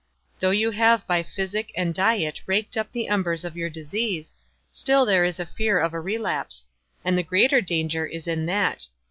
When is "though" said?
0.39-0.49